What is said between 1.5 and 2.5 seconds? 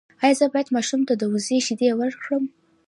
شیدې ورکړم؟